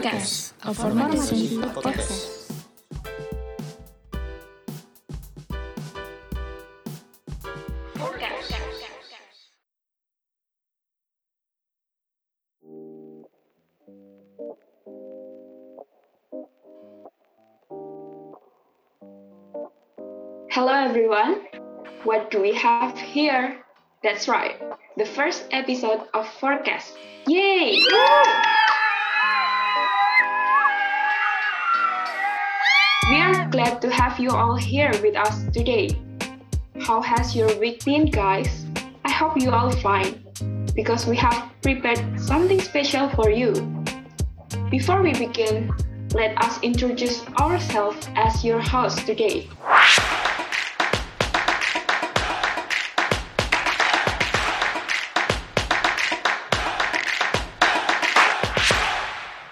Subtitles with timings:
[0.00, 2.56] Forecast, a formasi podcast.
[20.48, 21.44] Hello everyone.
[22.04, 23.60] What do we have here?
[24.02, 24.56] That's right,
[24.96, 26.96] the first episode of Forecast.
[27.26, 27.76] Yay!
[33.10, 35.98] We are glad to have you all here with us today.
[36.78, 38.66] How has your week been, guys?
[39.04, 40.22] I hope you all fine
[40.76, 43.50] because we have prepared something special for you.
[44.70, 45.74] Before we begin,
[46.14, 49.48] let us introduce ourselves as your host today.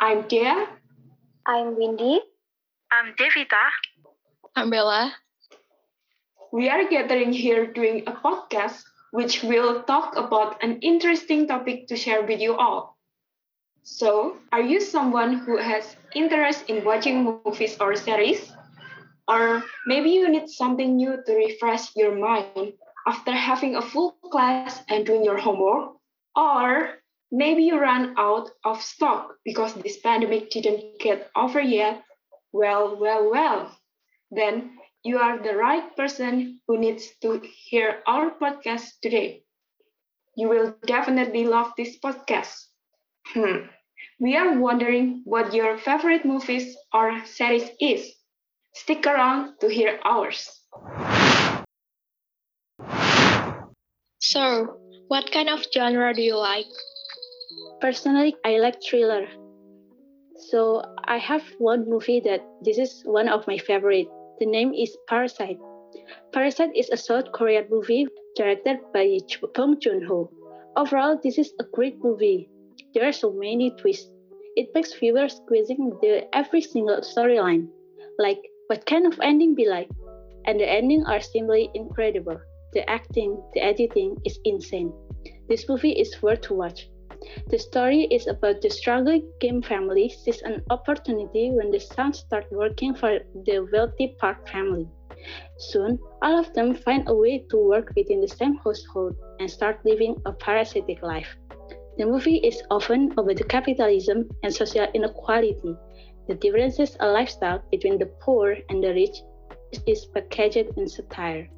[0.00, 0.64] I'm Dea.
[1.44, 2.31] I'm Windy.
[2.92, 3.72] I'm Devita.
[4.54, 5.16] I'm Bella.
[6.52, 11.96] We are gathering here doing a podcast which will talk about an interesting topic to
[11.96, 12.98] share with you all.
[13.82, 18.52] So, are you someone who has interest in watching movies or series?
[19.26, 22.74] Or maybe you need something new to refresh your mind
[23.08, 25.96] after having a full class and doing your homework?
[26.36, 27.00] Or
[27.32, 32.04] maybe you ran out of stock because this pandemic didn't get over yet?
[32.52, 33.76] Well, well, well.
[34.30, 39.44] Then you are the right person who needs to hear our podcast today.
[40.36, 42.54] You will definitely love this podcast.
[43.28, 43.66] Hmm.
[44.20, 48.14] We are wondering what your favorite movies or series is.
[48.74, 50.48] Stick around to hear ours.
[54.20, 56.66] So, what kind of genre do you like?
[57.80, 59.26] Personally, I like thriller.
[60.50, 64.08] So I have one movie that this is one of my favorite.
[64.40, 65.58] The name is Parasite.
[66.32, 69.18] Parasite is a South Korean movie directed by
[69.54, 70.30] Bong Joon-ho.
[70.76, 72.50] Overall, this is a great movie.
[72.92, 74.10] There are so many twists.
[74.56, 77.68] It makes viewers squeezing the every single storyline,
[78.18, 79.88] like what kind of ending be like,
[80.46, 82.40] and the ending are simply incredible.
[82.72, 84.92] The acting, the editing is insane.
[85.48, 86.88] This movie is worth to watch.
[87.48, 92.46] The story is about the struggling Kim family sees an opportunity when the sons start
[92.50, 94.88] working for the wealthy Park family.
[95.58, 99.78] Soon, all of them find a way to work within the same household and start
[99.84, 101.36] living a parasitic life.
[101.98, 105.76] The movie is often about the capitalism and social inequality.
[106.26, 109.22] The differences in lifestyle between the poor and the rich
[109.86, 111.48] is packaged in satire.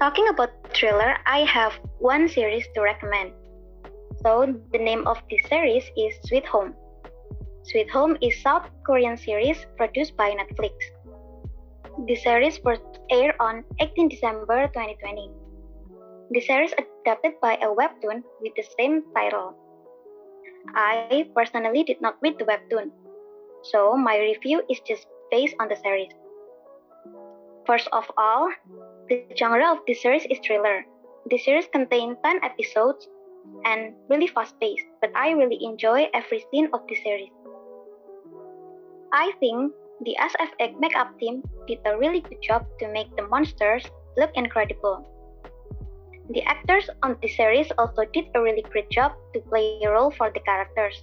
[0.00, 3.32] Talking about thriller, I have one series to recommend.
[4.22, 6.74] So the name of this series is Sweet Home.
[7.62, 10.76] Sweet Home is a South Korean series produced by Netflix.
[12.06, 15.30] The series first aired on 18 December 2020.
[16.32, 19.56] The series adapted by a webtoon with the same title.
[20.74, 22.90] I personally did not read the webtoon,
[23.62, 26.12] so my review is just based on the series.
[27.66, 28.50] First of all,
[29.08, 30.84] the genre of this series is thriller.
[31.30, 33.08] The series contains 10 episodes
[33.64, 37.30] and really fast paced, but I really enjoy every scene of the series.
[39.12, 39.72] I think
[40.04, 43.84] the SFX makeup team did a really good job to make the monsters
[44.16, 45.06] look incredible.
[46.30, 50.10] The actors on the series also did a really great job to play a role
[50.10, 51.00] for the characters.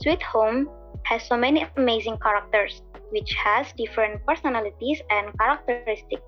[0.00, 0.68] Sweet Home
[1.04, 6.22] has so many amazing characters, which has different personalities and characteristics.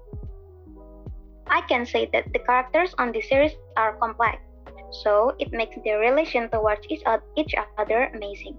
[1.50, 4.38] I can say that the characters on the series are complex,
[5.03, 7.03] so it makes their relation towards each
[7.78, 8.56] other amazing.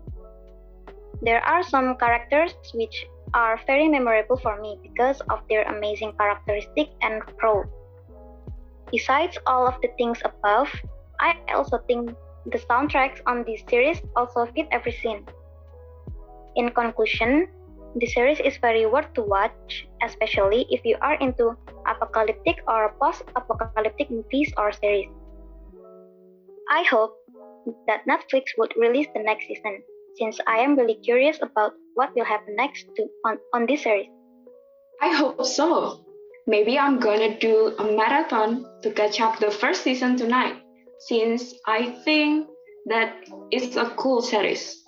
[1.22, 6.90] There are some characters which are very memorable for me because of their amazing characteristic
[7.02, 7.68] and growth.
[8.92, 10.70] Besides all of the things above,
[11.20, 12.16] I also think
[12.46, 15.28] the soundtracks on this series also fit every scene.
[16.56, 17.48] In conclusion,
[17.96, 21.56] the series is very worth to watch, especially if you are into
[21.88, 25.10] apocalyptic or post-apocalyptic movies or series.
[26.70, 27.16] I hope
[27.88, 29.82] that Netflix would release the next season,
[30.16, 34.08] since I am really curious about what will happen next to, on, on this series.
[35.02, 36.06] I hope so.
[36.46, 40.62] Maybe I'm gonna do a marathon to catch up the first season tonight,
[41.00, 42.48] since I think
[42.86, 43.14] that
[43.52, 44.84] it's a cool series.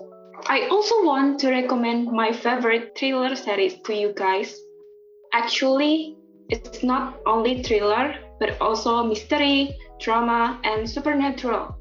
[0.47, 4.55] I also want to recommend my favorite thriller series to you guys.
[5.33, 6.17] Actually,
[6.49, 11.77] it's not only thriller, but also mystery, drama, and supernatural.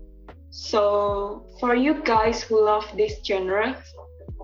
[0.50, 3.82] So, for you guys who love this genre,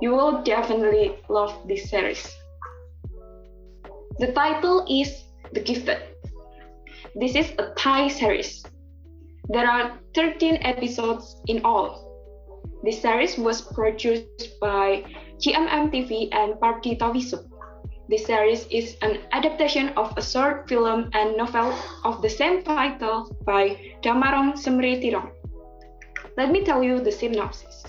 [0.01, 2.35] you will definitely love this series.
[4.19, 5.99] The title is The Gifted.
[7.15, 8.65] This is a Thai series.
[9.49, 12.06] There are 13 episodes in all.
[12.83, 15.03] This series was produced by
[15.41, 17.45] GMM TV and Parbdee Taweesuk.
[18.09, 21.75] This series is an adaptation of a short film and novel
[22.05, 25.31] of the same title by Damarong Semritirong.
[26.37, 27.83] Let me tell you the synopsis.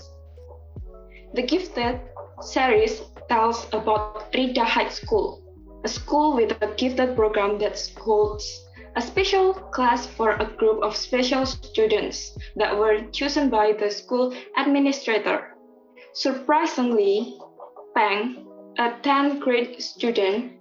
[1.34, 2.00] The Gifted
[2.40, 5.44] series tells about Ritdha High School,
[5.84, 10.96] a school with a gifted program that holds a special class for a group of
[10.96, 15.56] special students that were chosen by the school administrator.
[16.12, 17.38] Surprisingly,
[17.94, 18.46] Pang,
[18.78, 20.52] a 10th grade student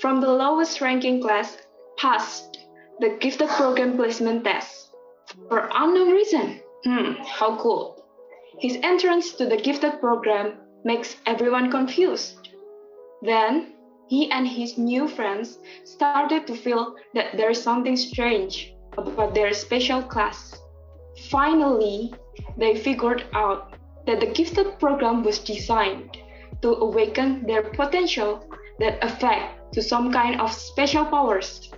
[0.00, 1.56] from the lowest ranking class,
[1.96, 2.58] passed
[3.00, 4.90] the gifted program placement test
[5.48, 6.60] for unknown reason.
[6.84, 8.04] Hmm, how cool.
[8.58, 10.54] His entrance to the gifted program
[10.84, 12.48] makes everyone confused.
[13.22, 13.73] Then,
[14.14, 19.52] he and his new friends started to feel that there is something strange about their
[19.52, 20.54] special class.
[21.30, 22.14] Finally,
[22.56, 23.74] they figured out
[24.06, 26.16] that the gifted program was designed
[26.62, 31.72] to awaken their potential that affect to some kind of special powers.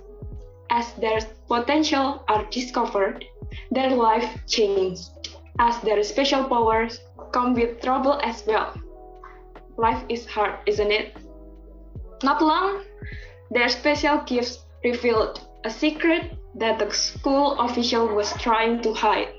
[0.69, 3.25] As their potential are discovered,
[3.71, 5.09] their life changed.
[5.57, 6.99] As their special powers
[7.31, 8.75] come with trouble as well.
[9.77, 11.17] Life is hard, isn't it?
[12.23, 12.83] Not long,
[13.51, 19.29] their special gifts revealed a secret that the school official was trying to hide.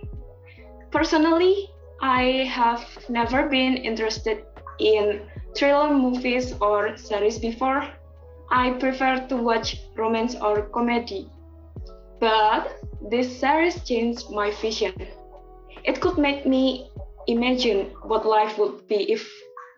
[0.90, 1.69] Personally,
[2.00, 4.44] I have never been interested
[4.78, 5.22] in
[5.56, 7.84] thriller movies or series before.
[8.50, 11.28] I prefer to watch romance or comedy.
[12.20, 12.70] But
[13.10, 14.94] this series changed my vision.
[15.84, 16.90] It could make me
[17.26, 19.28] imagine what life would be if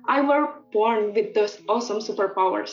[0.07, 2.73] I were born with those awesome superpowers.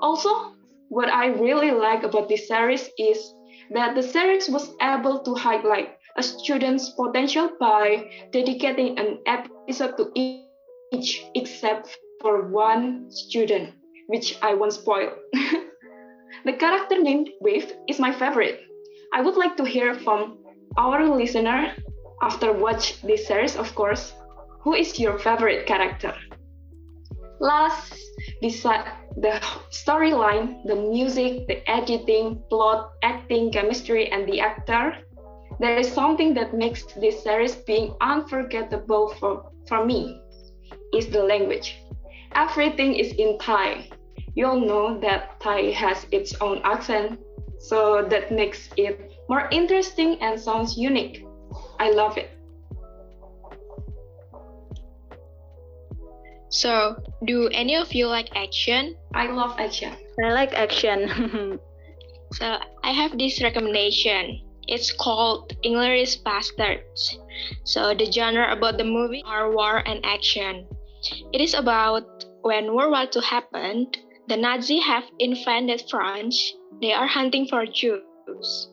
[0.00, 0.54] Also,
[0.88, 3.34] what I really like about this series is
[3.70, 10.12] that the series was able to highlight a student's potential by dedicating an episode to
[10.14, 13.74] each except for one student,
[14.06, 15.12] which I won't spoil.
[16.44, 18.60] the character named Wave is my favorite.
[19.12, 20.38] I would like to hear from
[20.76, 21.74] our listener
[22.22, 24.12] after watch this series, of course.
[24.62, 26.14] Who is your favorite character?
[27.40, 27.94] Last,
[28.40, 28.86] beside
[29.16, 29.40] the
[29.70, 34.96] storyline, the music, the editing, plot, acting, chemistry, and the actor,
[35.60, 40.20] there is something that makes this series being unforgettable for, for me
[40.92, 41.80] is the language.
[42.34, 43.88] Everything is in Thai.
[44.34, 47.20] You all know that Thai has its own accent,
[47.58, 51.24] so that makes it more interesting and sounds unique.
[51.78, 52.30] I love it.
[56.54, 56.94] So,
[57.26, 58.94] do any of you like action?
[59.12, 59.90] I love action.
[60.22, 61.58] I like action.
[62.32, 64.42] So, I have this recommendation.
[64.66, 67.14] It's called Inglourious Basterds.
[67.62, 70.66] So, the genre about the movie are war and action.
[71.32, 76.54] It is about when World War II happened, the Nazi have invaded France.
[76.80, 78.70] They are hunting for Jews.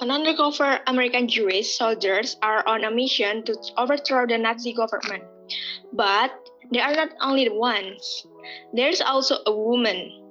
[0.00, 5.22] An undercover American Jewish soldiers are on a mission to overthrow the Nazi government.
[5.92, 8.26] But they are not only the ones.
[8.72, 10.22] There's also a woman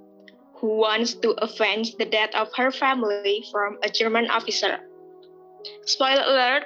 [0.55, 4.79] who wants to avenge the death of her family from a German officer.
[5.85, 6.63] Spoiler alert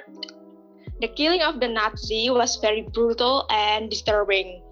[1.00, 4.62] the killing of the Nazi was very brutal and disturbing.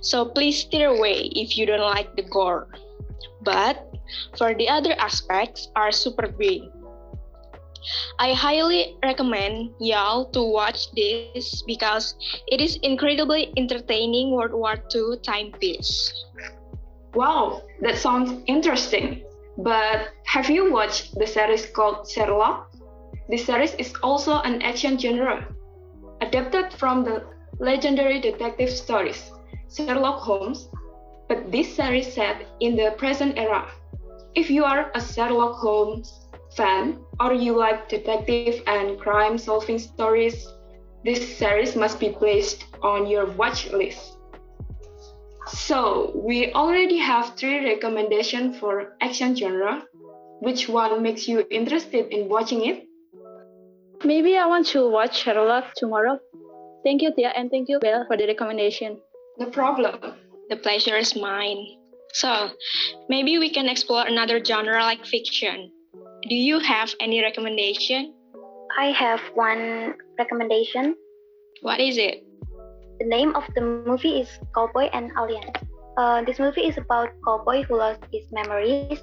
[0.00, 2.68] So please steer away if you don't like the gore.
[3.42, 3.82] But
[4.38, 6.62] for the other aspects are super big.
[8.18, 12.14] I highly recommend y'all to watch this because
[12.48, 16.12] it is incredibly entertaining World War II timepiece.
[17.14, 19.22] Wow, that sounds interesting.
[19.58, 22.70] But have you watched the series called Sherlock?
[23.28, 25.48] This series is also an action genre,
[26.20, 27.24] adapted from the
[27.58, 29.32] legendary detective stories
[29.74, 30.68] Sherlock Holmes,
[31.28, 33.68] but this series set in the present era.
[34.34, 40.46] If you are a Sherlock Holmes fan or you like detective and crime solving stories,
[41.04, 44.16] this series must be placed on your watch list.
[45.46, 49.84] So, we already have three recommendations for action genre.
[50.40, 52.84] Which one makes you interested in watching it?
[54.04, 56.18] Maybe I want to watch Sherlock tomorrow.
[56.82, 59.00] Thank you, Tia, and thank you, Belle, for the recommendation.
[59.38, 60.14] No problem.
[60.50, 61.64] The pleasure is mine.
[62.12, 62.50] So,
[63.08, 65.70] maybe we can explore another genre like fiction.
[66.26, 68.12] Do you have any recommendation?
[68.76, 70.96] I have one recommendation.
[71.62, 72.26] What is it?
[72.98, 75.46] The name of the movie is Cowboy and Alien.
[75.96, 78.98] Uh, this movie is about cowboy who lost his memories.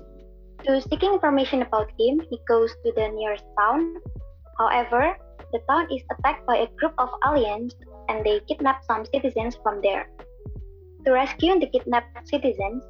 [0.67, 4.03] To seeking information about him, he goes to the nearest town.
[4.59, 5.15] However,
[5.53, 7.73] the town is attacked by a group of aliens
[8.09, 10.11] and they kidnap some citizens from there.
[11.05, 12.83] To rescue the kidnapped citizens,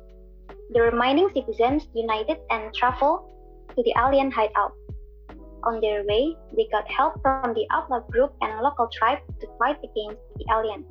[0.73, 3.29] the remaining citizens united and travel
[3.75, 4.73] to the alien hideout.
[5.63, 9.77] On their way, they got help from the outlaw group and local tribe to fight
[9.79, 10.85] against the aliens.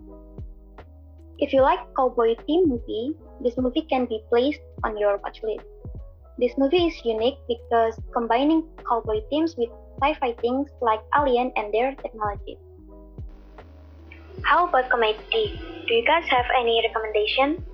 [1.39, 5.67] If you like cowboy theme movie, this movie can be placed on your watch list.
[6.39, 9.69] This movie is unique because combining cowboy themes with
[10.01, 12.59] sci-fi things like Alien and their technology.
[14.43, 15.61] How about comedy?
[15.87, 17.65] Do you guys have any recommendation?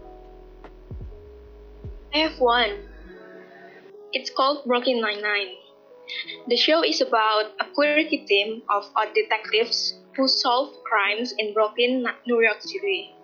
[2.15, 2.88] I have one.
[4.11, 5.49] It's called Brooklyn Nine-Nine.
[6.49, 12.07] The show is about a quirky team of odd detectives who solve crimes in Brooklyn,
[12.27, 13.15] New York City.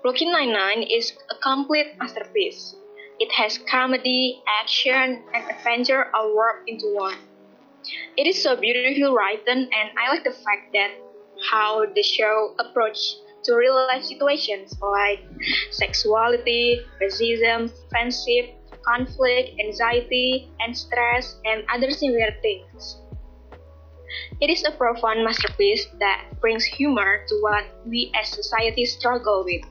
[0.00, 2.74] Brooklyn Nine-Nine is a complete masterpiece.
[3.20, 7.18] It has comedy, action, and adventure all worked into one.
[8.16, 10.92] It is so beautifully written, and I like the fact that
[11.50, 15.20] how the show approach to real life situations like
[15.70, 18.55] sexuality, racism, friendship,
[18.86, 22.98] conflict, anxiety, and stress, and other similar things.
[24.40, 29.64] It is a profound masterpiece that brings humor to what we as society struggle with.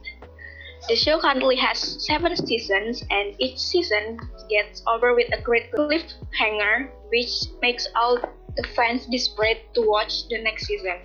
[0.88, 6.90] The show currently has seven seasons, and each season gets over with a great cliffhanger,
[7.08, 7.30] which
[7.60, 8.18] makes all
[8.56, 11.00] the fans desperate to watch the next season.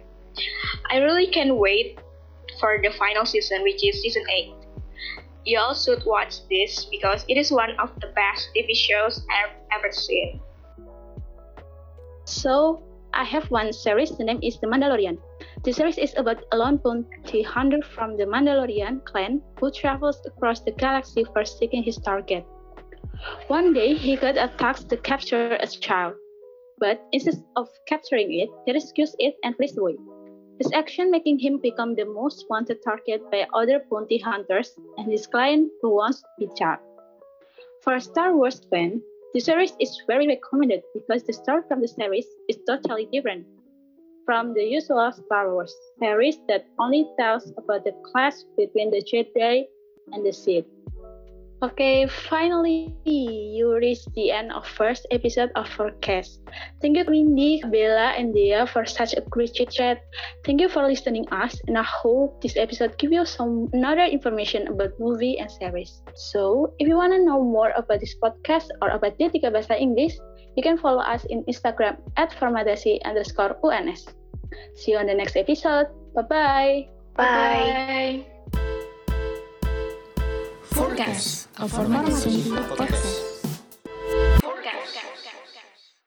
[0.90, 2.00] I really can't wait
[2.60, 4.61] for the final season, which is season 8.
[5.46, 9.56] You all should watch this because it is one of the best TV shows I've
[9.74, 10.40] ever seen.
[12.26, 12.84] So,
[13.14, 15.18] I have one series, the name is The Mandalorian.
[15.64, 20.62] The series is about a lone bounty hunter from the Mandalorian clan who travels across
[20.62, 22.46] the galaxy for seeking his target.
[23.48, 26.14] One day, he got a task to capture a child,
[26.80, 29.98] but instead of capturing it, he rescues it and flees away.
[30.62, 35.26] His action making him become the most wanted target by other bounty hunters and his
[35.26, 36.84] client who wants to be charged.
[37.82, 39.02] For a Star Wars fan,
[39.34, 43.48] the series is very recommended because the story from the series is totally different
[44.24, 49.66] from the usual Star Wars series that only tells about the clash between the Jedi
[50.14, 50.66] and the Sith.
[51.62, 56.42] Okay, finally, you reached the end of first episode of Forecast.
[56.82, 60.02] Thank you, Windy, Bella, and Dia for such a great chit chat.
[60.42, 64.74] Thank you for listening us, and I hope this episode give you some another information
[64.74, 66.02] about movie and series.
[66.34, 70.18] So, if you want to know more about this podcast or about Detika Bahasa English,
[70.58, 74.10] you can follow us in Instagram at formadasi underscore UNS.
[74.82, 75.94] See you on the next episode.
[76.18, 76.90] Bye-bye.
[77.14, 78.26] Bye.
[78.26, 78.41] Bye.
[80.76, 81.50] Podcast.
[81.58, 82.06] A formar